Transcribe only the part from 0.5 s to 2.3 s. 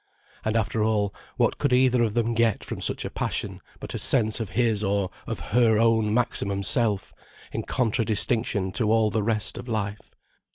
after all, what could either of